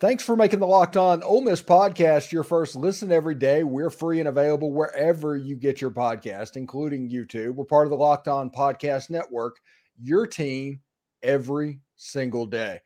[0.00, 3.64] Thanks for making the Locked On Ole Miss podcast your first listen every day.
[3.64, 7.56] We're free and available wherever you get your podcast, including YouTube.
[7.56, 9.56] We're part of the Locked On Podcast Network,
[10.00, 10.82] your team
[11.24, 12.78] every single day.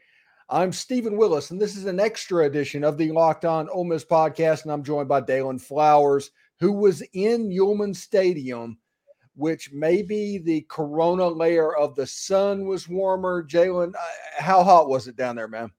[0.49, 4.07] I'm Steven Willis, and this is an extra edition of the Locked On Ole Miss
[4.07, 4.63] podcast.
[4.63, 8.79] And I'm joined by Daylan Flowers, who was in Yulman Stadium,
[9.37, 13.45] which maybe the corona layer of the sun was warmer.
[13.45, 13.99] Jalen, uh,
[14.39, 15.71] how hot was it down there, man?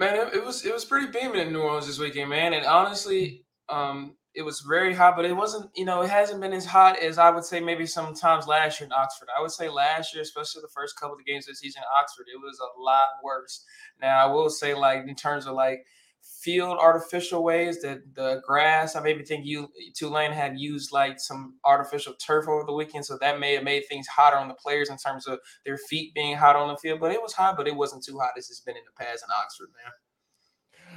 [0.00, 2.54] Man, it, it, was it was pretty beaming in New Orleans this weekend, man.
[2.54, 6.54] And honestly, um, it was very hot, but it wasn't, you know, it hasn't been
[6.54, 9.28] as hot as I would say maybe sometimes last year in Oxford.
[9.36, 12.02] I would say last year, especially the first couple of games of the season in
[12.02, 13.62] Oxford, it was a lot worse.
[14.00, 15.84] Now I will say, like in terms of like
[16.40, 18.96] field artificial ways that the grass.
[18.96, 23.18] I maybe think you Tulane had used like some artificial turf over the weekend, so
[23.20, 26.36] that may have made things hotter on the players in terms of their feet being
[26.36, 27.00] hot on the field.
[27.00, 29.24] But it was hot, but it wasn't too hot as it's been in the past
[29.24, 29.92] in Oxford, man.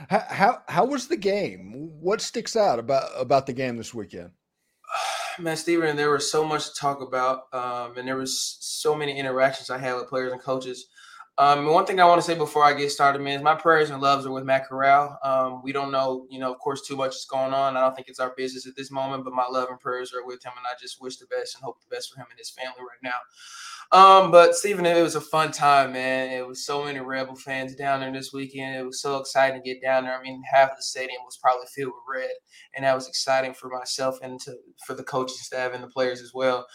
[0.10, 1.72] How how, how was the game?
[2.00, 4.32] What sticks out about about the game this weekend?
[5.40, 9.18] Man, Steven, there was so much to talk about, um, and there was so many
[9.18, 10.86] interactions I had with players and coaches.
[11.40, 13.90] Um, one thing I want to say before I get started, man, is my prayers
[13.90, 15.18] and loves are with Matt Corral.
[15.24, 17.76] Um, we don't know, you know, of course, too much is going on.
[17.76, 20.24] I don't think it's our business at this moment, but my love and prayers are
[20.24, 22.38] with him, and I just wish the best and hope the best for him and
[22.38, 23.18] his family right now.
[23.92, 26.32] Um, but Stephen, it was a fun time, man.
[26.32, 28.76] It was so many Rebel fans down there this weekend.
[28.76, 30.18] It was so exciting to get down there.
[30.18, 32.32] I mean, half of the stadium was probably filled with red,
[32.76, 36.22] and that was exciting for myself and to for the coaching staff and the players
[36.22, 36.68] as well.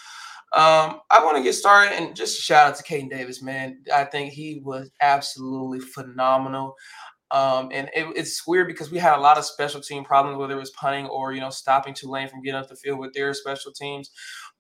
[0.57, 3.83] Um, I want to get started and just a shout out to Caden Davis, man.
[3.95, 6.75] I think he was absolutely phenomenal.
[7.31, 10.55] Um, and it, it's weird because we had a lot of special team problems, whether
[10.55, 13.35] it was punting or you know stopping Tulane from getting up the field with their
[13.35, 14.11] special teams.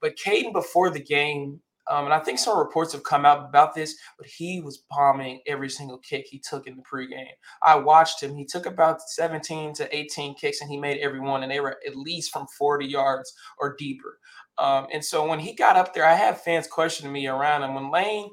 [0.01, 3.75] But Caden before the game, um, and I think some reports have come out about
[3.75, 7.27] this, but he was bombing every single kick he took in the pregame.
[7.65, 8.37] I watched him.
[8.37, 11.79] He took about 17 to 18 kicks, and he made every one, and they were
[11.87, 14.19] at least from 40 yards or deeper.
[14.59, 17.75] Um, and so when he got up there, I had fans questioning me around him.
[17.75, 18.31] When Lane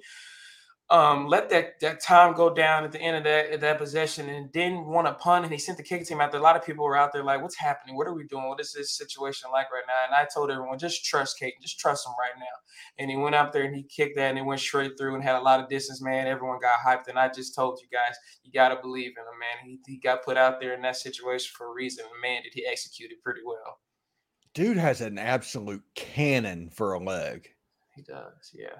[0.89, 4.51] um, let that that time go down at the end of that that possession and
[4.51, 6.39] didn't want to punt, and he sent the kick team out there.
[6.39, 7.95] A lot of people were out there like, "What's happening?
[7.95, 8.47] What are we doing?
[8.47, 11.53] What is this situation like right now?" And I told everyone, "Just trust Kate.
[11.61, 12.45] Just trust him right now."
[12.99, 15.23] And he went up there and he kicked that, and it went straight through and
[15.23, 16.01] had a lot of distance.
[16.01, 19.23] Man, everyone got hyped, and I just told you guys, you got to believe in
[19.23, 19.57] him, man.
[19.63, 22.05] He he got put out there in that situation for a reason.
[22.05, 23.79] And man, did he execute it pretty well
[24.55, 27.49] dude has an absolute cannon for a leg.
[27.95, 28.79] He does, yeah.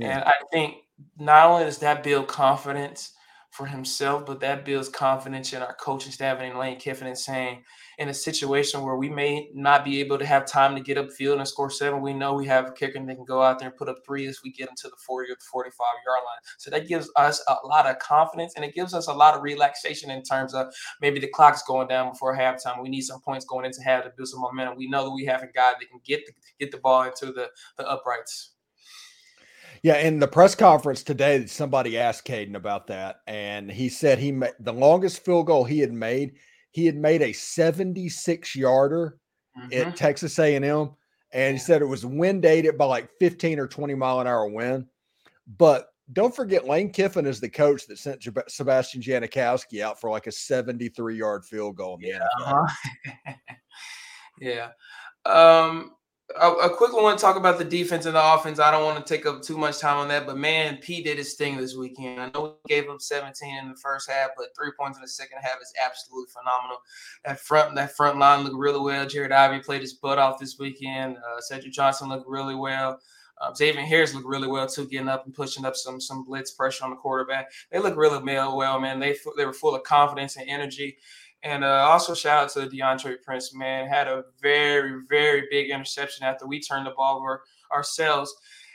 [0.00, 0.18] Yeah.
[0.18, 0.76] And I think
[1.18, 3.12] not only does that build confidence
[3.50, 7.18] for himself, but that builds confidence in our coaching staff and in Lane Kiffin and
[7.18, 7.64] saying,
[7.98, 11.10] in a situation where we may not be able to have time to get up
[11.12, 13.58] field and score seven, we know we have a kicker and they can go out
[13.58, 15.74] there and put up three as we get them to the 40 or the 45
[16.06, 16.40] yard line.
[16.58, 19.42] So that gives us a lot of confidence and it gives us a lot of
[19.42, 20.72] relaxation in terms of
[21.02, 22.82] maybe the clock's going down before halftime.
[22.82, 24.78] We need some points going into half to build some momentum.
[24.78, 27.26] We know that we have a guy that can get the, get the ball into
[27.26, 28.52] the, the uprights.
[29.82, 34.30] Yeah, in the press conference today, somebody asked Caden about that, and he said he
[34.30, 36.34] made the longest field goal he had made
[36.70, 39.18] he had made a 76 yarder
[39.58, 39.72] mm-hmm.
[39.72, 40.90] at Texas A&M,
[41.32, 44.48] and he said it was wind aided by like 15 or 20 mile an hour
[44.48, 44.86] wind.
[45.58, 50.26] But don't forget, Lane Kiffin is the coach that sent Sebastian Janikowski out for like
[50.26, 51.98] a 73 yard field goal.
[52.00, 52.26] yeah.
[52.40, 53.34] Uh-huh.
[54.40, 54.70] yeah.
[55.26, 55.92] Um,
[56.38, 58.58] a, quickly want to talk about the defense and the offense.
[58.58, 61.18] I don't want to take up too much time on that, but man, P did
[61.18, 62.20] his thing this weekend.
[62.20, 65.08] I know he gave up 17 in the first half, but three points in the
[65.08, 66.78] second half is absolutely phenomenal.
[67.24, 69.06] That front that front line looked really well.
[69.06, 71.16] Jared Ivey played his butt off this weekend.
[71.16, 73.00] Uh, Cedric Johnson looked really well.
[73.40, 76.84] Um, Harris looked really well too, getting up and pushing up some some blitz pressure
[76.84, 77.50] on the quarterback.
[77.70, 79.00] They look really well, man.
[79.00, 80.98] They they were full of confidence and energy.
[81.42, 83.88] And uh, also shout out to Deantre Prince, man.
[83.88, 87.42] Had a very, very big interception after we turned the ball over
[87.72, 88.34] ourselves.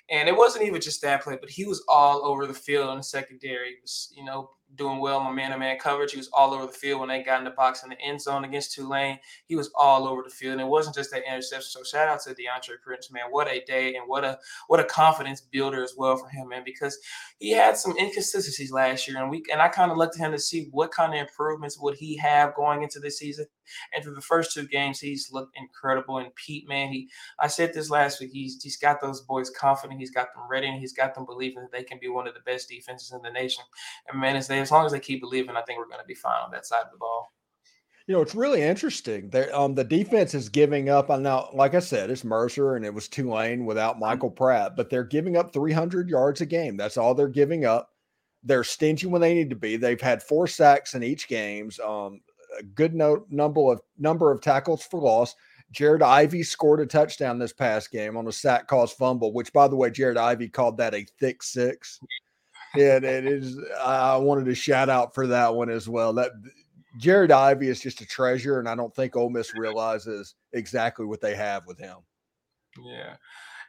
[0.09, 2.97] And it wasn't even just that play, but he was all over the field in
[2.97, 3.69] the secondary.
[3.69, 6.11] He was, you know, doing well on man-to-man coverage.
[6.11, 8.19] He was all over the field when they got in the box in the end
[8.19, 9.19] zone against Tulane.
[9.45, 11.69] He was all over the field, and it wasn't just that interception.
[11.69, 13.25] So shout out to Deantre Prince, man.
[13.29, 14.37] What a day and what a
[14.67, 16.63] what a confidence builder as well for him, man.
[16.66, 16.97] Because
[17.40, 20.31] he had some inconsistencies last year, and we and I kind of looked at him
[20.31, 23.45] to see what kind of improvements would he have going into this season.
[23.94, 26.17] And for the first two games, he's looked incredible.
[26.17, 27.09] And Pete, man, he
[27.40, 28.32] I said this last week.
[28.32, 30.00] He's he's got those boys confident.
[30.00, 32.34] He's got them ready, and he's got them believing that they can be one of
[32.34, 33.64] the best defenses in the nation.
[34.09, 36.06] And man, as they as long as they keep believing, I think we're going to
[36.06, 37.32] be fine on that side of the ball.
[38.08, 39.29] You know, it's really interesting.
[39.32, 41.09] There, um, the defense is giving up.
[41.09, 44.02] I know, like I said, it's Mercer and it was Tulane without mm-hmm.
[44.02, 46.78] Michael Pratt, but they're giving up 300 yards a game.
[46.78, 47.90] That's all they're giving up.
[48.44, 49.76] they're stingy when they need to be.
[49.76, 51.79] They've had four sacks in each games.
[51.79, 52.22] Um,
[52.59, 55.35] a good no, number of number of tackles for loss.
[55.72, 59.67] Jared Ivey scored a touchdown this past game on a sack caused fumble, which, by
[59.67, 61.99] the way, Jared Ivey called that a thick six.
[62.75, 63.57] Yeah, it is.
[63.81, 66.13] I wanted to shout out for that one as well.
[66.13, 66.31] That
[66.99, 71.22] Jared Ivey is just a treasure, and I don't think Ole Miss realizes exactly what
[71.22, 71.97] they have with him.
[72.78, 73.16] Yeah,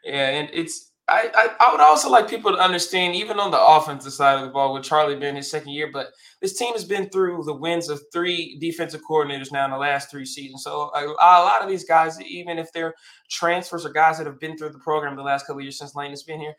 [0.04, 3.60] yeah, and it's I, I, I would also like people to understand, even on the
[3.64, 6.08] offensive side of the ball, with Charlie being his second year, but
[6.40, 10.10] this team has been through the wins of three defensive coordinators now in the last
[10.10, 10.64] three seasons.
[10.64, 12.94] So a, a lot of these guys, even if they're
[13.30, 16.10] transfers or guys that have been through the program the last couple years since Lane
[16.10, 16.54] has been here,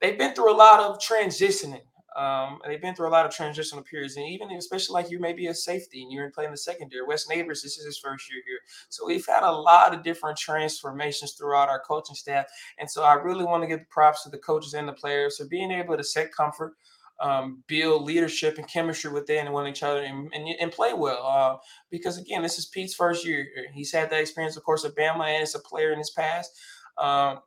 [0.00, 1.82] they've been through a lot of transitioning.
[2.16, 5.32] Um, they've been through a lot of transitional periods, and even especially like you may
[5.32, 7.06] be a safety and you're playing the secondary.
[7.06, 8.58] Wes Neighbors, this is his first year here,
[8.88, 12.46] so we've had a lot of different transformations throughout our coaching staff,
[12.78, 15.44] and so I really want to give props to the coaches and the players for
[15.44, 16.74] being able to set comfort.
[17.22, 21.26] Um, build leadership and chemistry within one each other and, and, and play well.
[21.26, 21.58] Uh,
[21.90, 23.46] because again, this is Pete's first year.
[23.74, 26.58] He's had that experience, of course, at Bama and as a player in his past.
[26.96, 27.40] Um,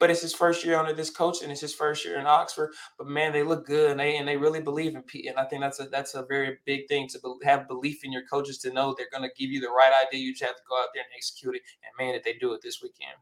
[0.00, 2.72] but it's his first year under this coach and it's his first year in Oxford.
[2.98, 5.26] But man, they look good and they and they really believe in Pete.
[5.26, 8.24] And I think that's a that's a very big thing to have belief in your
[8.24, 10.20] coaches to know they're going to give you the right idea.
[10.20, 11.62] You just have to go out there and execute it.
[11.84, 13.16] And man, did they do it this weekend.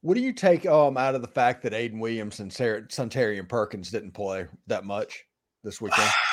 [0.00, 3.48] What do you take um out of the fact that Aiden Williams and Sarah, Suntarine
[3.48, 5.26] Perkins didn't play that much
[5.62, 6.10] this weekend?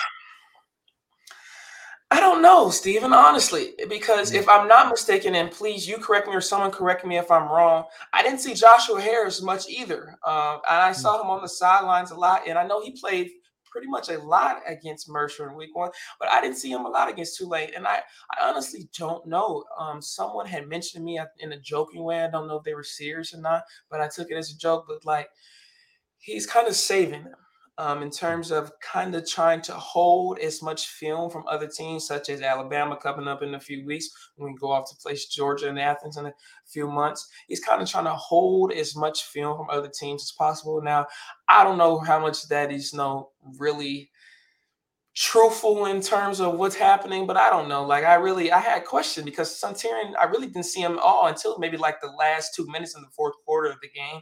[2.17, 6.33] I don't know, Stephen, honestly, because if I'm not mistaken, and please you correct me
[6.33, 10.17] or someone correct me if I'm wrong, I didn't see Joshua Harris much either.
[10.25, 13.29] Uh, and I saw him on the sidelines a lot, and I know he played
[13.71, 16.89] pretty much a lot against Mercer in week one, but I didn't see him a
[16.89, 17.69] lot against Tulane.
[17.75, 17.99] And I,
[18.35, 19.63] I honestly don't know.
[19.79, 22.23] Um, someone had mentioned to me in a joking way.
[22.23, 23.61] I don't know if they were serious or not,
[23.91, 24.85] but I took it as a joke.
[24.87, 25.29] But like,
[26.17, 27.35] he's kind of saving them
[27.79, 32.07] um, in terms of kind of trying to hold as much film from other teams,
[32.07, 35.27] such as Alabama coming up in a few weeks when we go off to place
[35.27, 36.33] Georgia and Athens in a
[36.65, 37.27] few months.
[37.47, 40.81] He's kind of trying to hold as much film from other teams as possible.
[40.81, 41.05] Now,
[41.47, 43.29] I don't know how much that is you know,
[43.59, 44.09] really
[45.17, 47.83] truthful in terms of what's happening, but I don't know.
[47.83, 51.57] Like I really I had question because Suntarine, I really didn't see him all until
[51.57, 54.21] maybe like the last two minutes in the fourth quarter of the game.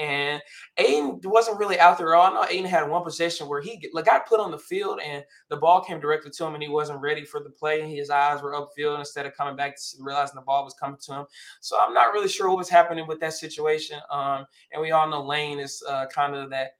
[0.00, 0.40] And
[0.78, 2.24] Aiden wasn't really out there all.
[2.24, 5.22] I know Aiden had one possession where he like, got put on the field and
[5.50, 7.94] the ball came directly to him and he wasn't ready for the play.
[7.94, 11.12] His eyes were upfield instead of coming back to realizing the ball was coming to
[11.12, 11.26] him.
[11.60, 13.98] So I'm not really sure what was happening with that situation.
[14.10, 16.76] Um, and we all know Lane is uh, kind of that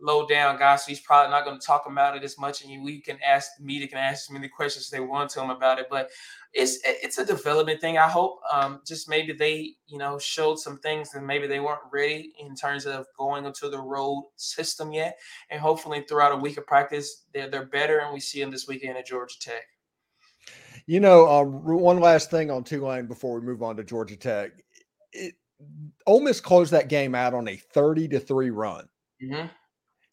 [0.00, 2.64] low down guy, so he's probably not going to talk about it as much.
[2.64, 5.42] And we can ask the media can ask as many questions as they want to
[5.42, 5.86] him about it.
[5.90, 6.10] But
[6.52, 7.98] it's it's a development thing.
[7.98, 11.80] I hope um, just maybe they you know showed some things and maybe they weren't
[11.92, 15.18] ready in terms of going into the road system yet.
[15.50, 18.66] And hopefully throughout a week of practice, they're they're better, and we see them this
[18.66, 19.62] weekend at Georgia Tech.
[20.86, 24.50] You know, um, one last thing on Tulane before we move on to Georgia Tech.
[25.12, 25.34] It,
[26.06, 28.88] Ole Miss closed that game out on a thirty to three run.
[29.22, 29.46] Mm-hmm.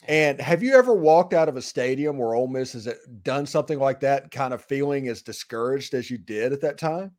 [0.05, 3.45] And have you ever walked out of a stadium where Ole Miss has uh, done
[3.45, 7.11] something like that, kind of feeling as discouraged as you did at that time?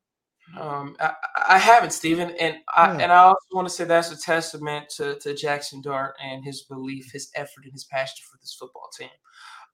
[0.57, 1.13] Um, I,
[1.49, 2.99] I haven't, Stephen, and I yeah.
[3.01, 6.63] and I also want to say that's a testament to to Jaxson Dart and his
[6.63, 9.11] belief, his effort, and his passion for this football team.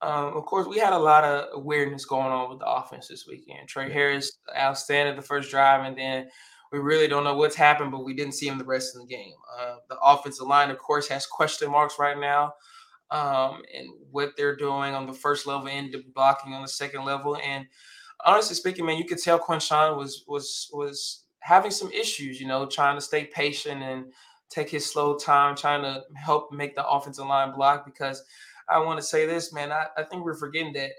[0.03, 3.27] Um, of course, we had a lot of weirdness going on with the offense this
[3.29, 3.69] weekend.
[3.69, 6.29] Trey Harris outstanding the first drive, and then
[6.73, 9.15] we really don't know what's happened, but we didn't see him the rest of the
[9.15, 9.35] game.
[9.61, 12.53] Uh, the offensive line, of course, has question marks right now
[13.15, 17.37] um, and what they're doing on the first level and blocking on the second level.
[17.37, 17.65] And
[18.25, 22.67] honestly speaking, man, you could tell Quinshon was was was having some issues, you know,
[22.67, 24.07] trying to stay patient and
[24.51, 27.85] take his slow time, trying to help make the offensive line block.
[27.85, 28.25] Because
[28.69, 30.91] I want to say this, man, I, I think we're forgetting that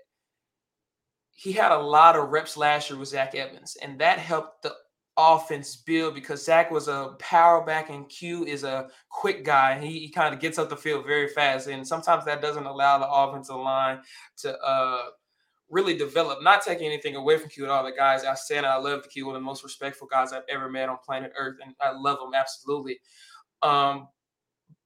[1.32, 4.74] he had a lot of reps last year with Zach Evans, and that helped the
[5.18, 9.80] offense build because Zach was a power back and Q is a quick guy.
[9.80, 11.68] He, he kind of gets up the field very fast.
[11.68, 14.02] And sometimes that doesn't allow the offensive line
[14.38, 15.04] to uh,
[15.70, 16.44] really develop.
[16.44, 17.86] Not taking anything away from Q at all.
[17.86, 20.44] The guys I said I love the Q, one of the most respectful guys I've
[20.50, 21.58] ever met on planet Earth.
[21.64, 23.00] And I love him absolutely.
[23.62, 24.10] Um,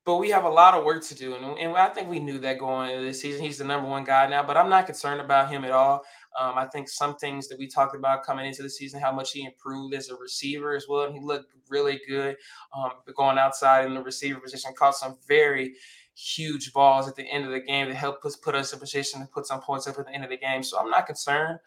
[0.05, 1.35] but we have a lot of work to do.
[1.35, 3.43] And, and I think we knew that going into this season.
[3.43, 6.03] He's the number one guy now, but I'm not concerned about him at all.
[6.39, 9.31] Um, I think some things that we talked about coming into the season, how much
[9.31, 11.05] he improved as a receiver as well.
[11.05, 12.35] And he looked really good
[12.75, 15.73] um, going outside in the receiver position, caught some very
[16.15, 19.21] huge balls at the end of the game that helped us put us in position
[19.21, 20.61] to put some points up at the end of the game.
[20.63, 21.59] So I'm not concerned.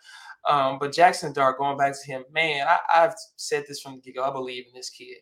[0.49, 4.01] Um, but Jaxson Dart, going back to him, man, I, have said this from the
[4.01, 4.25] get go.
[4.25, 5.19] I believe in this kid.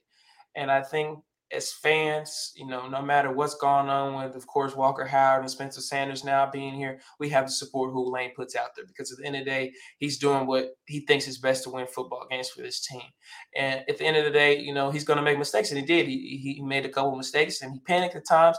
[0.57, 1.21] And I think
[1.53, 5.51] as fans, you know, no matter what's going on with, of course, Walker Howard and
[5.51, 9.11] Spencer Sanders now being here, we have to support who Lane puts out there because
[9.11, 11.87] at the end of the day, he's doing what he thinks is best to win
[11.87, 13.03] football games for this team.
[13.57, 15.81] And at the end of the day, you know, he's going to make mistakes, and
[15.81, 16.07] he did.
[16.07, 18.57] He, he made a couple mistakes and he panicked at times.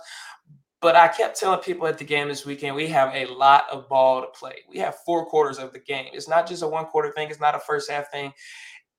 [0.81, 3.88] But I kept telling people at the game this weekend, we have a lot of
[3.88, 4.55] ball to play.
[4.67, 6.07] We have four quarters of the game.
[6.12, 8.33] It's not just a one quarter thing, it's not a first half thing.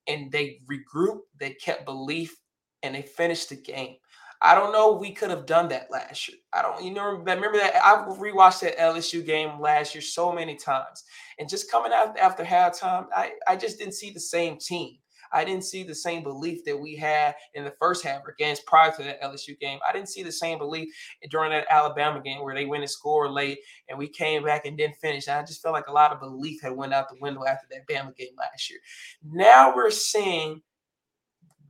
[0.07, 2.35] And they regrouped, they kept belief
[2.83, 3.95] and they finished the game.
[4.41, 4.91] I don't know.
[4.91, 6.37] We could have done that last year.
[6.51, 10.57] I don't, you know, remember that I've rewatched that LSU game last year so many
[10.57, 11.03] times,
[11.39, 14.97] and just coming out after halftime, I I just didn't see the same team.
[15.33, 18.91] I didn't see the same belief that we had in the first half against prior
[18.91, 19.79] to that LSU game.
[19.87, 20.93] I didn't see the same belief
[21.31, 23.57] during that Alabama game where they went and scored late
[23.89, 25.27] and we came back and didn't finish.
[25.27, 27.67] And I just felt like a lot of belief had went out the window after
[27.71, 28.79] that Bama game last year.
[29.23, 30.61] Now we're seeing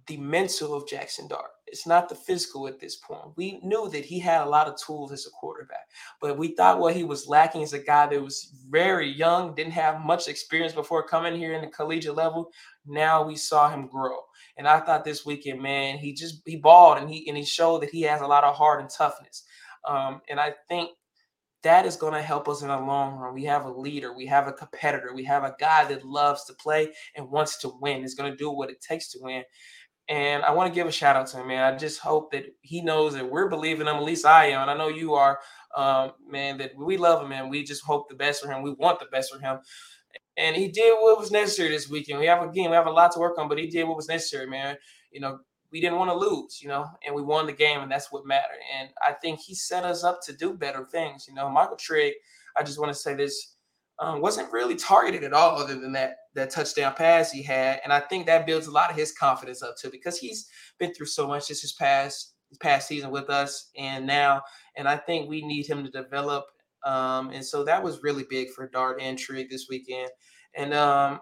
[0.08, 1.52] the mental of Jaxson Dart.
[1.68, 3.36] It's not the physical at this point.
[3.36, 5.90] We knew that he had a lot of tools as a quarterback,
[6.22, 9.74] but we thought what he was lacking is a guy that was very young, didn't
[9.74, 12.52] have much experience before coming here in the collegiate level.
[12.86, 14.20] Now we saw him grow.
[14.58, 17.82] And I thought this weekend, man, he just he balled and he and he showed
[17.82, 19.44] that he has a lot of heart and toughness.
[19.88, 20.92] Um, and I think
[21.64, 23.34] that is going to help us in the long run.
[23.34, 26.54] We have a leader, we have a competitor, we have a guy that loves to
[26.54, 28.04] play and wants to win.
[28.04, 29.44] Is going to do what it takes to win.
[30.10, 31.74] And I want to give a shout out to him, man.
[31.74, 33.96] I just hope that he knows that we're believing him.
[33.96, 35.40] At least I am, and I know you are,
[35.76, 36.58] um, man.
[36.58, 38.64] That we love him, and we just hope the best for him.
[38.64, 39.60] We want the best for him,
[40.36, 42.20] and he did what was necessary this weekend.
[42.20, 44.10] We have again, we have a lot to work on, but he did what was
[44.10, 44.76] necessary, man.
[45.12, 45.40] You know,
[45.72, 48.26] we didn't want to lose, you know, and we won the game, and that's what
[48.26, 48.60] mattered.
[48.78, 51.28] And I think he set us up to do better things.
[51.30, 52.14] You know, Michael Trigg.
[52.56, 53.53] I just want to say this
[54.00, 57.94] um, wasn't really targeted at all, other than that that touchdown pass he had, and
[57.94, 60.48] I think that builds a lot of his confidence up too, because he's
[60.80, 64.42] been through so much just his past his past season with us, and now,
[64.76, 66.46] and I think we need him to develop,
[66.86, 70.10] um, and so that was really big for Dart and Trigg this weekend,
[70.56, 71.20] and um,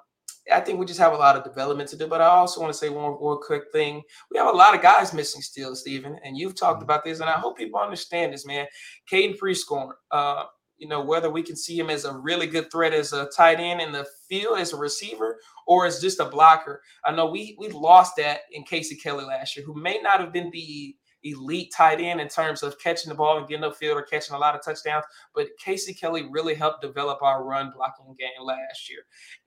[0.51, 2.07] I think we just have a lot of development to do.
[2.07, 4.01] But I also want to say one, one quick thing.
[4.31, 6.85] We have a lot of guys missing still, Stephen, and you've talked mm-hmm.
[6.85, 8.65] about this, and I hope people understand this, man.
[9.11, 10.45] Caden Prieskorn, uh,
[10.81, 13.59] you know, whether we can see him as a really good threat as a tight
[13.59, 16.81] end in the field as a receiver or as just a blocker.
[17.05, 20.33] I know we we lost that in Casey Kelly last year, who may not have
[20.33, 24.03] been the elite tight end in terms of catching the ball and getting upfield or
[24.03, 25.05] catching a lot of touchdowns.
[25.35, 29.01] But Casey Kelly really helped develop our run blocking game last year.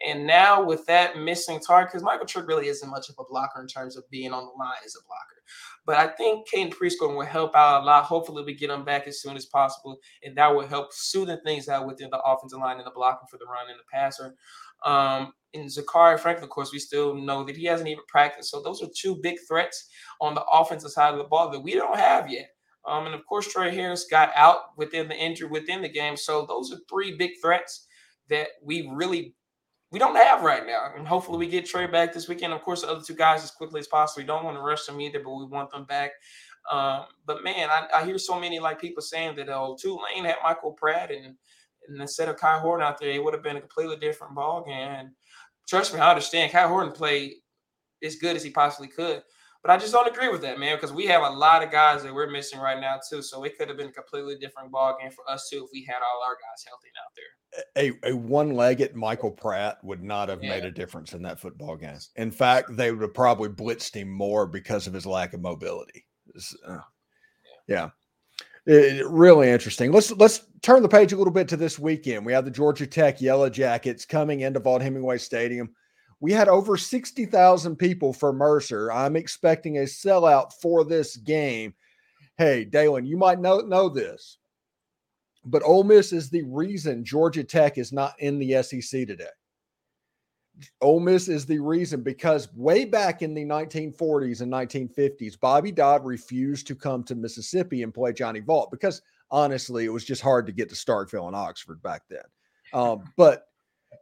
[0.07, 3.61] And now with that missing target, because Michael Trigg really isn't much of a blocker
[3.61, 5.43] in terms of being on the line as a blocker.
[5.87, 8.05] But I think Caden Prieskorn will help out a lot.
[8.05, 11.69] Hopefully, we get him back as soon as possible, and that will help smoothing things
[11.69, 14.35] out within the offensive line and the blocking for the run and the passer.
[14.85, 18.51] Um, and Zakhari Franklin, of course, we still know that he hasn't even practiced.
[18.51, 19.89] So those are two big threats
[20.21, 22.49] on the offensive side of the ball that we don't have yet.
[22.87, 26.17] Um, and of course, Trey Harris got out within the injury within the game.
[26.17, 27.87] So those are three big threats
[28.29, 29.35] that we really
[29.91, 30.93] we don't have right now.
[30.97, 32.53] And hopefully we get Trey back this weekend.
[32.53, 34.23] Of course, the other two guys as quickly as possible.
[34.23, 36.11] We don't want to rush them either, but we want them back.
[36.71, 40.37] Um, but man, I, I, hear so many like people saying that oh Tulane had
[40.43, 41.37] Michael Pratt and,
[41.89, 44.65] and instead of Kai Horton out there, it would have been a completely different ball
[44.65, 44.89] game.
[44.89, 45.11] And
[45.69, 46.53] trust me, I understand.
[46.53, 47.35] Kai Horton played
[48.03, 49.23] as good as he possibly could.
[49.63, 52.03] But I just don't agree with that, man, because we have a lot of guys
[52.03, 53.23] that we're missing right now too.
[53.23, 55.83] So it could have been a completely different ball game for us too if we
[55.87, 58.05] had all our guys healthy out there.
[58.05, 60.51] A, a one-legged Michael Pratt would not have yeah.
[60.51, 61.97] made a difference in that football game.
[62.17, 66.05] In fact, they would have probably blitzed him more because of his lack of mobility.
[66.69, 66.79] Uh, yeah.
[67.67, 67.89] yeah.
[68.67, 69.93] It, really interesting.
[69.93, 72.25] Let's let's turn the page a little bit to this weekend.
[72.25, 75.71] We have the Georgia Tech Yellow Jackets coming into Vaught-Hemingway Stadium
[76.25, 78.91] we had over 60,000 people for Mercer.
[78.91, 81.75] I'm expecting a sellout for this game.
[82.39, 84.39] Hey, Daylan, you might know, know this,
[85.45, 89.29] but Ole Miss is the reason Georgia Tech is not in the SEC today.
[90.81, 96.05] Ole Miss is the reason because way back in the 1940s and 1950s, Bobby Dodd
[96.05, 100.47] refused to come to Mississippi and play Johnny Vaught because honestly, it was just hard
[100.47, 102.25] to get to Starkville and Oxford back then.
[102.73, 103.49] Um, but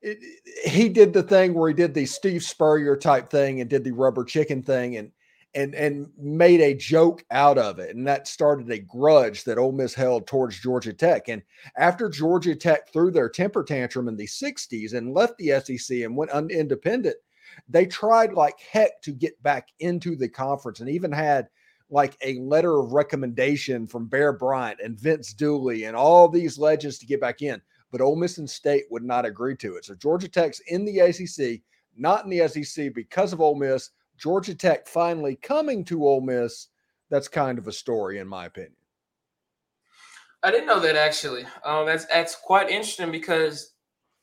[0.02, 0.18] it,
[0.64, 3.92] he did the thing where he did the Steve Spurrier type thing and did the
[3.92, 5.11] rubber chicken thing and
[5.54, 9.73] and and made a joke out of it, and that started a grudge that Ole
[9.73, 11.28] Miss held towards Georgia Tech.
[11.28, 11.42] And
[11.76, 16.16] after Georgia Tech threw their temper tantrum in the '60s and left the SEC and
[16.16, 17.16] went un- independent,
[17.68, 21.49] they tried like heck to get back into the conference, and even had
[21.90, 26.99] like a letter of recommendation from Bear Bryant and Vince Dooley and all these legends
[26.99, 27.61] to get back in
[27.92, 29.85] but Ole Miss and State would not agree to it.
[29.85, 31.61] So Georgia Tech's in the ACC,
[31.97, 33.90] not in the SEC because of Ole Miss.
[34.23, 36.69] Georgia Tech finally coming to Ole Miss.
[37.11, 38.76] that's kind of a story in my opinion.
[40.45, 41.45] I didn't know that actually.
[41.64, 43.73] Um, that's that's quite interesting because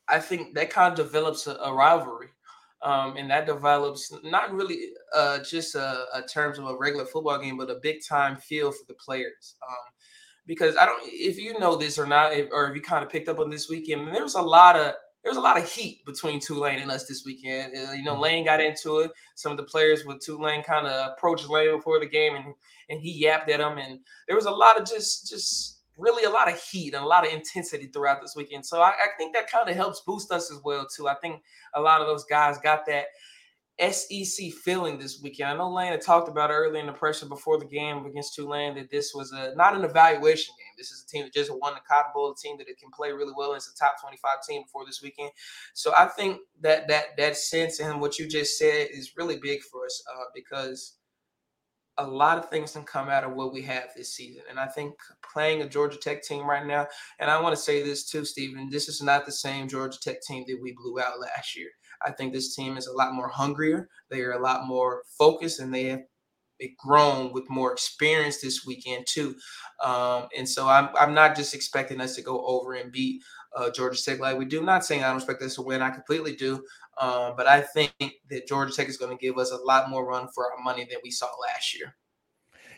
[0.08, 2.28] I think that kind of develops a, a rivalry,
[2.80, 7.38] um, and that develops not really uh, just a, a, terms of a regular football
[7.38, 9.56] game, but a big time feel for the players.
[9.62, 9.92] Um,
[10.46, 13.10] because I don't, if you know this or not, if, or if you kind of
[13.10, 16.04] picked up on this weekend, there's a lot of there was a lot of heat
[16.06, 17.74] between Tulane and us this weekend.
[17.76, 18.22] Uh, you know, mm-hmm.
[18.22, 19.10] Lane got into it.
[19.34, 22.54] Some of the players with Tulane kind of approached Lane before the game, and
[22.88, 26.30] and he yapped at him, and there was a lot of just just really a
[26.30, 28.64] lot of heat and a lot of intensity throughout this weekend.
[28.64, 31.08] So I, I think that kind of helps boost us as well too.
[31.08, 31.42] I think
[31.74, 33.06] a lot of those guys got that
[33.92, 35.50] SEC feeling this weekend.
[35.50, 38.74] I know Lane had talked about early in the pressure before the game against Tulane
[38.74, 40.54] that this was a not an evaluation.
[40.80, 43.12] This is a team that just won the Cotton Bowl, a team that can play
[43.12, 43.52] really well.
[43.52, 45.30] It's a top 25 team before this weekend.
[45.74, 49.62] So I think that that that sense and what you just said is really big
[49.62, 50.96] for us uh, because
[51.98, 54.42] a lot of things can come out of what we have this season.
[54.48, 54.94] And I think
[55.32, 56.86] playing a Georgia Tech team right now,
[57.18, 60.22] and I want to say this too, Stephen, this is not the same Georgia Tech
[60.22, 61.68] team that we blew out last year.
[62.02, 63.88] I think this team is a lot more hungrier.
[64.10, 66.00] They are a lot more focused, and they have
[66.76, 69.34] grown with more experience this weekend too.
[69.82, 73.22] Um, and so I'm I'm not just expecting us to go over and beat
[73.56, 74.60] uh, Georgia Tech like we do.
[74.60, 75.82] I'm not saying I don't expect us to win.
[75.82, 76.64] I completely do.
[77.00, 80.06] Um, but I think that Georgia Tech is going to give us a lot more
[80.06, 81.96] run for our money than we saw last year.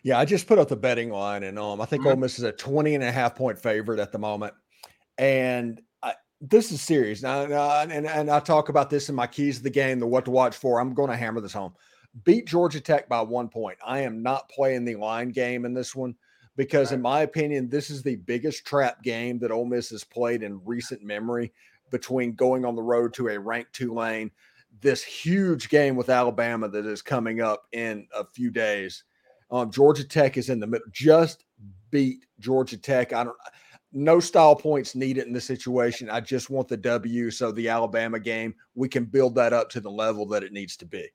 [0.04, 2.10] Yeah, I just put up the betting line, and um, I think mm-hmm.
[2.10, 4.54] Ole Miss is a 20 and a half point favorite at the moment.
[5.18, 7.22] And I, this is serious.
[7.22, 10.24] Now, and, and I talk about this in my keys of the game, the what
[10.24, 10.80] to watch for.
[10.80, 11.74] I'm going to hammer this home.
[12.24, 13.78] Beat Georgia Tech by one point.
[13.84, 16.14] I am not playing the line game in this one
[16.56, 16.96] because, right.
[16.96, 20.60] in my opinion, this is the biggest trap game that Ole Miss has played in
[20.64, 21.52] recent memory
[21.90, 24.30] between going on the road to a ranked Tulane,
[24.80, 29.04] this huge game with Alabama that is coming up in a few days.
[29.50, 30.86] Um, Georgia Tech is in the middle.
[30.90, 31.44] Just
[31.90, 33.12] beat Georgia Tech.
[33.12, 33.36] I don't.
[33.94, 36.08] No style points needed in this situation.
[36.08, 37.30] I just want the W.
[37.30, 40.78] So the Alabama game, we can build that up to the level that it needs
[40.78, 41.06] to be.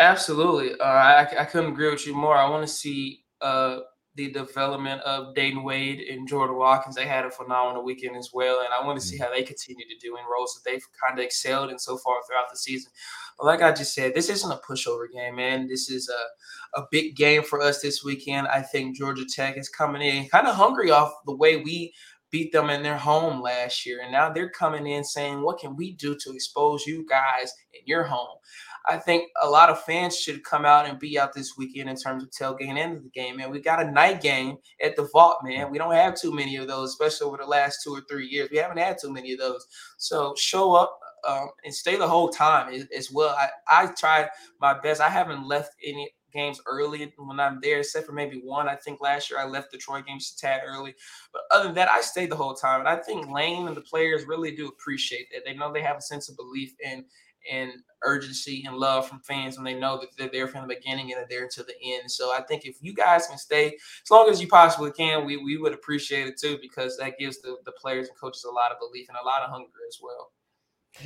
[0.00, 0.72] Absolutely.
[0.80, 2.34] Uh, I, I couldn't agree with you more.
[2.34, 3.80] I want to see uh,
[4.14, 6.96] the development of Dayton Wade and Jordan Watkins.
[6.96, 9.20] They had a phenomenal weekend as well, and I want to see mm.
[9.20, 12.16] how they continue to do in roles that they've kind of excelled in so far
[12.26, 12.90] throughout the season.
[13.38, 15.68] But like I just said, this isn't a pushover game, man.
[15.68, 18.48] This is a, a big game for us this weekend.
[18.48, 21.92] I think Georgia Tech is coming in kind of hungry off the way we
[22.30, 24.00] beat them in their home last year.
[24.02, 27.80] And now they're coming in saying, what can we do to expose you guys in
[27.86, 28.38] your home?
[28.88, 31.96] I think a lot of fans should come out and be out this weekend in
[31.96, 33.36] terms of tailgating of the game.
[33.36, 35.70] Man, we got a night game at the Vaught, man.
[35.70, 38.48] We don't have too many of those, especially over the last two or three years.
[38.50, 39.66] We haven't had too many of those.
[39.98, 43.36] So show up um, and stay the whole time as, as well.
[43.36, 44.28] I, I tried
[44.60, 45.00] my best.
[45.00, 48.68] I haven't left any games early when I'm there, except for maybe one.
[48.68, 50.94] I think last year I left the Troy games a tad early.
[51.32, 52.80] But other than that, I stayed the whole time.
[52.80, 55.42] And I think Lane and the players really do appreciate that.
[55.44, 57.04] They know they have a sense of belief in
[57.50, 57.72] and
[58.02, 61.20] urgency and love from fans when they know that they're there from the beginning and
[61.20, 62.10] they're there to the end.
[62.10, 65.36] So I think if you guys can stay as long as you possibly can, we,
[65.36, 68.72] we would appreciate it too because that gives the, the players and coaches a lot
[68.72, 70.32] of belief and a lot of hunger as well.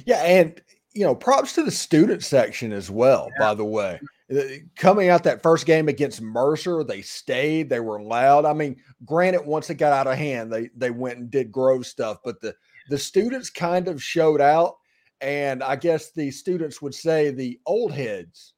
[0.06, 0.60] Yeah, and
[0.94, 3.46] you know, props to the student section as well, yeah.
[3.46, 4.00] by the way.
[4.76, 8.44] Coming out that first game against Mercer, they stayed, they were loud.
[8.44, 11.86] I mean, granted, once it got out of hand, they they went and did Grove
[11.86, 12.54] stuff, but the
[12.88, 14.76] the students kind of showed out
[15.24, 18.52] and I guess the students would say the old heads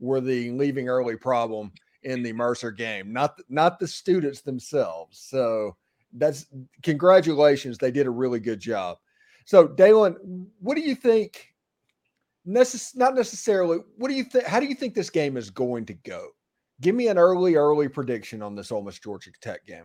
[0.00, 1.70] were the leaving early problem
[2.02, 5.20] in the Mercer game, not not the students themselves.
[5.20, 5.76] So
[6.12, 6.46] that's
[6.82, 7.78] congratulations.
[7.78, 8.98] They did a really good job.
[9.44, 11.54] So Daylan, what do you think?
[12.46, 13.78] Necess- not necessarily.
[13.96, 14.44] What do you think?
[14.44, 16.30] How do you think this game is going to go?
[16.80, 19.84] Give me an early, early prediction on this Ole Miss Georgia Tech game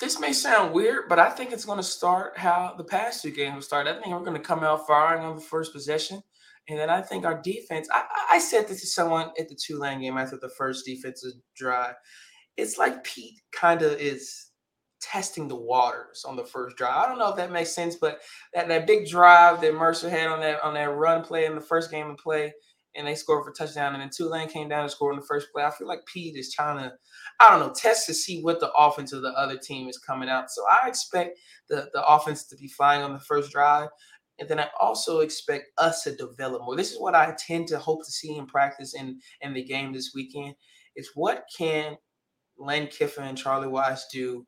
[0.00, 3.30] this may sound weird, but I think it's going to start how the past two
[3.30, 3.90] games started.
[3.90, 6.22] I think we're going to come out firing on the first possession.
[6.68, 10.00] And then I think our defense, I, I said this to someone at the Tulane
[10.00, 11.94] game after the first defensive drive.
[12.56, 14.50] It's like Pete kind of is
[15.00, 17.04] testing the waters on the first drive.
[17.04, 18.20] I don't know if that makes sense, but
[18.54, 21.60] that, that big drive that Mercer had on that on that run play in the
[21.60, 22.52] first game of play,
[22.96, 25.48] and they scored for touchdown, and then Tulane came down and scored in the first
[25.52, 25.64] play.
[25.64, 26.92] I feel like Pete is trying to
[27.40, 30.28] I don't know, test to see what the offense of the other team is coming
[30.28, 30.50] out.
[30.50, 33.88] So I expect the, the offense to be flying on the first drive.
[34.38, 36.76] And then I also expect us to develop more.
[36.76, 39.92] This is what I tend to hope to see in practice in, in the game
[39.92, 40.54] this weekend
[40.96, 41.96] is what can
[42.58, 44.46] Lane Kiffin and Charlie Weis do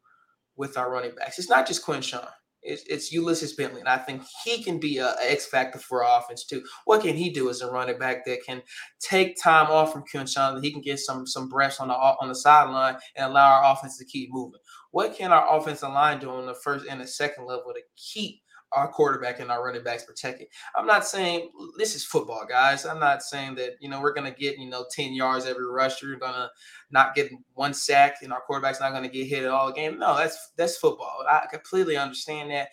[0.56, 1.38] with our running backs?
[1.38, 2.28] It's not just Quinshon.
[2.62, 6.20] It's, it's Ulysses Bentley, and I think he can be a, X factor for our
[6.20, 6.62] offense too.
[6.84, 8.62] What can he do as a running back that can
[9.00, 12.28] take time off from Quinshon, that he can get some some breaths on the on
[12.28, 14.60] the sideline and allow our offense to keep moving?
[14.92, 18.42] What can our offensive line do on the first and the second level to keep
[18.74, 20.48] our quarterback and our running backs protected.
[20.74, 22.86] I'm not saying this is football, guys.
[22.86, 26.02] I'm not saying that you know we're gonna get you know 10 yards every rush.
[26.02, 26.50] We're gonna
[26.90, 29.98] not get one sack, and our quarterback's not gonna get hit at all game.
[29.98, 31.24] No, that's that's football.
[31.28, 32.68] I completely understand that.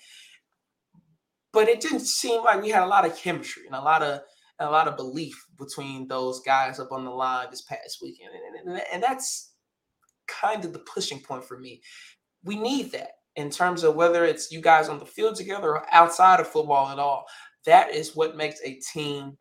[1.52, 4.22] But it didn't seem like we had a lot of chemistry and a lot of
[4.60, 8.70] a lot of belief between those guys up on the line this past weekend, and,
[8.70, 9.54] and, and that's
[10.28, 11.82] kind of the pushing point for me.
[12.44, 15.86] We need that in terms of whether it's you guys on the field together or
[15.94, 17.26] outside of football at all.
[17.66, 19.38] That is what makes a team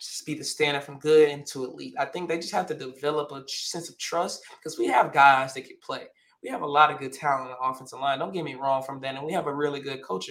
[0.00, 1.94] just be the standard from good into elite.
[1.98, 5.54] I think they just have to develop a sense of trust because we have guys
[5.54, 6.02] that can play.
[6.42, 8.18] We have a lot of good talent on the offensive line.
[8.18, 9.14] Don't get me wrong from that.
[9.14, 10.28] And we have a really good coach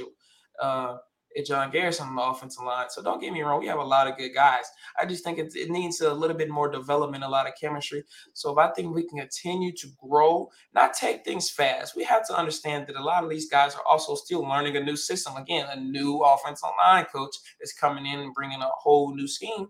[0.61, 0.97] uh,
[1.45, 2.89] John Garrison on the offensive line.
[2.89, 4.65] So don't get me wrong, we have a lot of good guys.
[4.99, 8.03] I just think it, it needs a little bit more development, a lot of chemistry.
[8.33, 12.27] So if I think we can continue to grow, not take things fast, we have
[12.27, 15.35] to understand that a lot of these guys are also still learning a new system.
[15.35, 19.69] Again, a new offensive line coach is coming in and bringing a whole new scheme.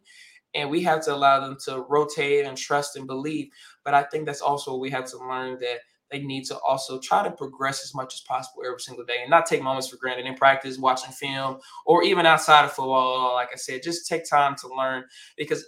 [0.55, 3.49] And we have to allow them to rotate and trust and believe.
[3.83, 5.79] But I think that's also we have to learn that–
[6.13, 9.29] they need to also try to progress as much as possible every single day and
[9.29, 13.33] not take moments for granted in practice, watching film, or even outside of football.
[13.33, 15.05] Like I said, just take time to learn
[15.37, 15.65] because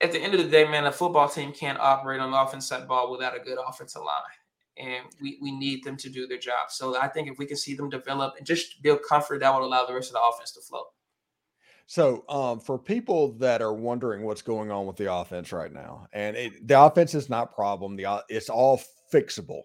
[0.00, 2.88] at the end of the day, man, a football team can't operate on the offensive
[2.88, 4.78] ball without a good offensive line.
[4.78, 6.70] And we, we need them to do their job.
[6.70, 9.66] So I think if we can see them develop and just build comfort, that will
[9.66, 10.82] allow the rest of the offense to flow.
[11.86, 16.08] So, um, for people that are wondering what's going on with the offense right now,
[16.12, 17.94] and it, the offense is not problem.
[17.94, 19.62] The it's all fixable.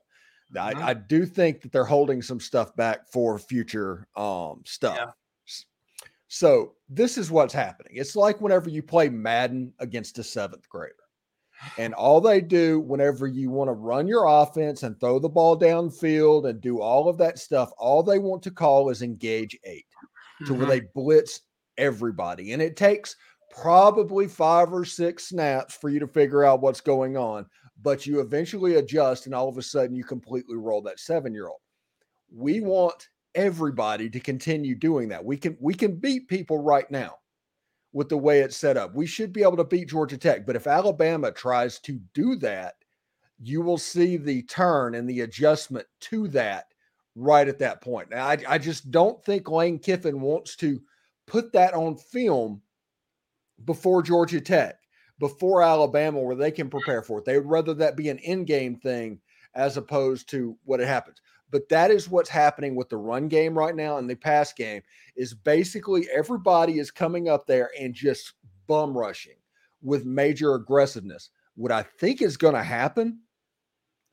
[0.60, 0.84] I, mm-hmm.
[0.84, 4.98] I, do think that they're holding some stuff back for future um, stuff.
[4.98, 5.12] Yeah.
[6.28, 7.94] So this is what's happening.
[7.96, 10.96] It's like whenever you play Madden against a seventh grader.
[11.78, 15.60] And all they do whenever you want to run your offense and throw the ball
[15.60, 19.84] downfield and do all of that stuff, all they want to call is engage 8
[19.84, 20.46] mm-hmm.
[20.46, 20.70] to where mm-hmm.
[20.70, 21.42] they blitz
[21.78, 22.54] everybody.
[22.54, 23.16] And it takes
[23.52, 27.46] probably five or six snaps for you to figure out what's going on
[27.82, 31.48] but you eventually adjust and all of a sudden you completely roll that seven year
[31.48, 31.60] old.
[32.34, 35.24] We want everybody to continue doing that.
[35.24, 37.16] We can we can beat people right now
[37.94, 38.96] with the way it's set up.
[38.96, 42.76] We should be able to beat Georgia Tech, but if Alabama tries to do that,
[43.40, 46.66] you will see the turn and the adjustment to that
[47.16, 48.10] right at that point.
[48.10, 50.80] Now, I, I just don't think Lane Kiffin wants to
[51.28, 52.62] put that on film
[53.66, 54.81] before Georgia Tech
[55.22, 57.26] before Alabama where they can prepare for it.
[57.26, 59.20] They would rather that be an in game thing
[59.54, 61.22] as opposed to what it happens.
[61.52, 64.82] But that is what's happening with the run game right now and the pass game
[65.16, 68.34] is basically everybody is coming up there and just
[68.66, 69.36] bum rushing
[69.84, 71.30] with major aggressiveness.
[71.54, 73.20] What I think is going to happen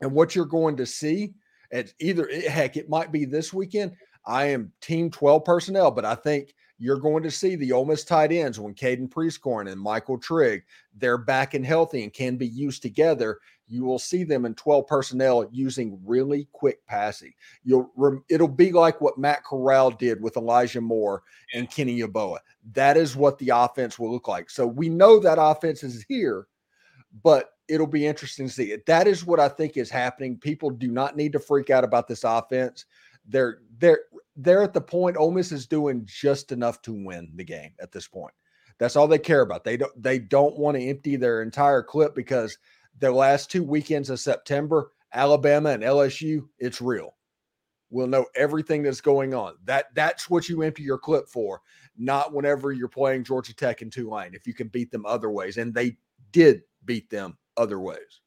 [0.02, 1.32] and what you're going to see
[1.72, 3.92] at either heck, it might be this weekend.
[4.26, 8.04] I am team 12 personnel, but I think you're going to see the Ole Miss
[8.04, 10.62] tight ends when Caden Prieskorn and Michael Trigg,
[10.96, 13.40] they're back and healthy and can be used together.
[13.66, 17.32] You will see them in 12 personnel using really quick passing.
[17.64, 17.90] You'll
[18.30, 22.38] it'll be like what Matt Corral did with Elijah Moore and Kenny Yeboah.
[22.72, 24.48] That is what the offense will look like.
[24.48, 26.46] So we know that offense is here,
[27.22, 28.86] but it'll be interesting to see it.
[28.86, 30.38] That is what I think is happening.
[30.38, 32.86] People do not need to freak out about this offense.
[33.28, 34.00] They're they're
[34.36, 37.92] they're at the point Ole Miss is doing just enough to win the game at
[37.92, 38.34] this point.
[38.78, 39.64] That's all they care about.
[39.64, 42.56] They don't they don't want to empty their entire clip because
[42.98, 47.14] the last two weekends of September, Alabama and LSU, it's real.
[47.90, 49.54] We'll know everything that's going on.
[49.64, 51.62] That that's what you empty your clip for,
[51.96, 54.34] not whenever you're playing Georgia Tech and Tulane.
[54.34, 55.96] If you can beat them other ways, and they
[56.32, 58.20] did beat them other ways.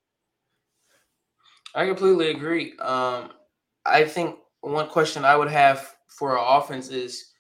[1.74, 2.78] I completely agree.
[2.80, 3.32] Um,
[3.86, 7.32] I think one question I would have for our offense is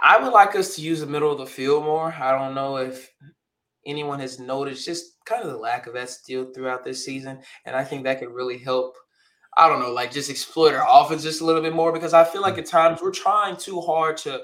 [0.00, 2.12] I would like us to use the middle of the field more.
[2.12, 3.10] I don't know if
[3.84, 7.40] anyone has noticed just kind of the lack of that still throughout this season.
[7.64, 8.96] And I think that could really help.
[9.56, 12.22] I don't know, like just exploit our offense just a little bit more because I
[12.22, 14.42] feel like at times we're trying too hard to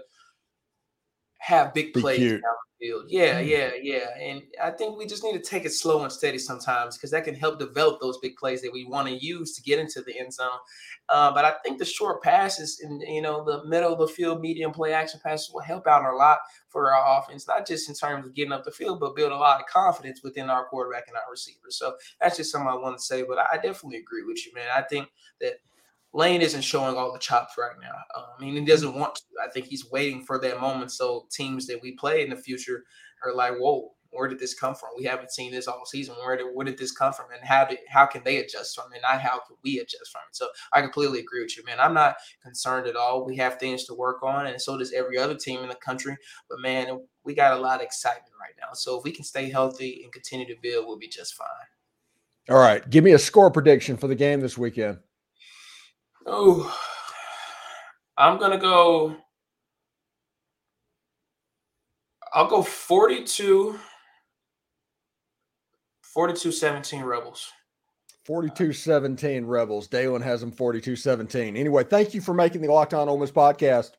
[1.45, 3.05] have big plays down the field.
[3.09, 3.47] Yeah, mm.
[3.47, 4.19] yeah, yeah.
[4.19, 7.25] And I think we just need to take it slow and steady sometimes because that
[7.25, 10.19] can help develop those big plays that we want to use to get into the
[10.19, 10.59] end zone.
[11.11, 14.41] Uh, but I think the short passes and you know the middle of the field,
[14.41, 16.39] medium play action passes will help out a lot
[16.71, 19.37] for our offense, not just in terms of getting up the field, but build a
[19.37, 21.77] lot of confidence within our quarterback and our receivers.
[21.77, 23.23] So that's just something I want to say.
[23.23, 24.69] But I definitely agree with you, man.
[24.75, 25.09] I think
[25.43, 25.59] that
[26.15, 27.97] Lane isn't showing all the chops right now.
[28.17, 29.23] Um, I mean, he doesn't want to.
[29.45, 32.85] I think he's waiting for that moment so teams that we play in the future
[33.25, 34.91] are like, whoa, where did this come from?
[34.97, 36.15] We haven't seen this all season.
[36.15, 37.27] Where did where did this come from?
[37.37, 39.03] And how did how can they adjust from it?
[39.03, 40.37] Not how can we adjust from it?
[40.37, 41.81] So I completely agree with you, man.
[41.81, 43.27] I'm not concerned at all.
[43.27, 46.17] We have things to work on, and so does every other team in the country.
[46.49, 48.73] But man, we got a lot of excitement right now.
[48.75, 51.49] So if we can stay healthy and continue to build, we'll be just fine.
[52.51, 52.89] All right.
[52.89, 54.99] Give me a score prediction for the game this weekend.
[56.27, 56.77] Oh,
[58.17, 59.17] I'm gonna go.
[62.33, 63.79] I'll go 42
[66.03, 67.51] 42 17 Rebels.
[68.25, 69.89] 42 17 Rebels.
[69.89, 71.57] Daylan has them 42 17.
[71.57, 73.93] Anyway, thank you for making the Locked On Ole Miss podcast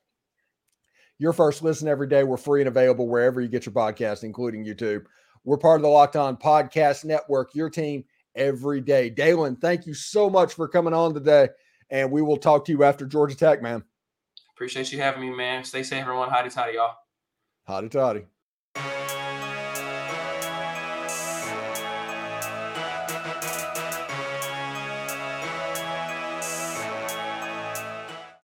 [1.18, 2.24] your first listen every day.
[2.24, 5.06] We're free and available wherever you get your podcast, including YouTube.
[5.44, 8.04] We're part of the Locked On Podcast Network, your team
[8.36, 9.12] every day.
[9.12, 11.50] Daylan, thank you so much for coming on today.
[11.90, 13.84] And we will talk to you after Georgia Tech, man.
[14.56, 15.64] Appreciate you having me, man.
[15.64, 16.30] Stay safe, everyone.
[16.30, 16.96] Hotty toddy, y'all.
[17.68, 18.26] Hotty toddy.